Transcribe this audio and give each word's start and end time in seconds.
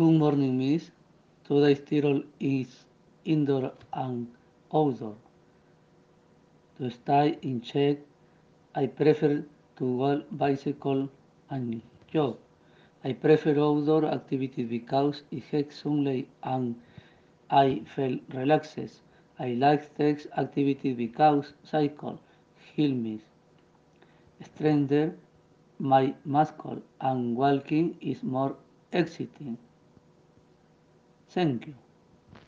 Good 0.00 0.14
morning, 0.18 0.56
Miss. 0.58 0.90
Today's 1.44 1.80
title 1.80 2.22
is 2.40 2.86
Indoor 3.26 3.72
and 3.92 4.28
Outdoor. 4.72 5.16
To 6.78 6.90
stay 6.90 7.38
in 7.42 7.60
check, 7.60 7.98
I 8.74 8.86
prefer 8.88 9.44
to 9.76 9.84
walk, 9.84 10.24
bicycle, 10.32 11.08
and 11.50 11.82
jog. 12.12 12.38
I 13.04 13.12
prefer 13.12 13.58
outdoor 13.60 14.06
activities 14.06 14.68
because 14.68 15.22
it 15.30 15.44
helps 15.44 15.76
sunlight 15.82 16.28
and 16.42 16.76
I 17.50 17.80
feel 17.84 18.18
relaxed. 18.34 19.02
I 19.38 19.54
like 19.54 19.94
text 19.96 20.28
activities 20.36 20.96
because 20.96 21.52
cycle 21.64 22.20
help 22.76 22.92
me 22.94 23.20
strengthen 24.42 25.16
my 25.78 26.14
muscle 26.24 26.82
and 27.00 27.36
walking 27.36 27.96
is 28.00 28.22
more 28.24 28.56
exciting. 28.92 29.58
Thank 31.30 31.66
you. 31.68 31.74